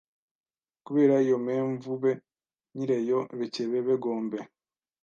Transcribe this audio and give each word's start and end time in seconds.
kubere 0.85 1.15
iyo 1.25 1.37
mpemvu 1.45 1.89
be 2.01 2.11
nyireyo 2.75 3.19
bekebe 3.37 3.77
begombe 3.87 4.39